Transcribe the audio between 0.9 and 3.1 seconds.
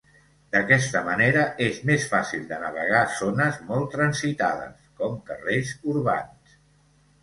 manera, és més fàcil de navegar